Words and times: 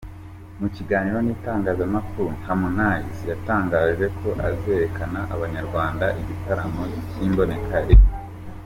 Mu 0.59 0.67
kiganiro 0.75 1.17
n’ 1.21 1.27
Itangazamakuru 1.35 2.27
Harmonize 2.45 3.23
yatangaje 3.31 4.05
ko 4.19 4.29
azereka 4.47 5.03
abanyarwanda 5.35 6.05
igitaramo 6.21 6.81
cy’ 7.09 7.17
imbonekarimwe. 7.27 8.07